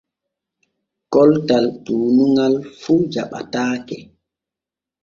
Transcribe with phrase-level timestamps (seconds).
[1.13, 3.97] Koltal tuunuŋal fu jaɓataake.